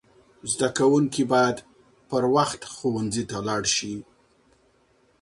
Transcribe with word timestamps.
زده 0.51 0.69
کوونکي 0.77 1.23
باید 1.33 1.57
پر 2.09 2.23
وخت 2.35 2.61
ښوونځي 2.73 3.23
ته 3.29 3.37
لاړ 3.47 3.63
سي. 3.75 3.93